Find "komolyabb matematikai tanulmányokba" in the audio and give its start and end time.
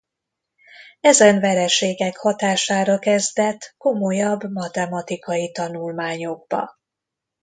3.77-6.77